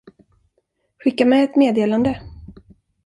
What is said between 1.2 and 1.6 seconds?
med ett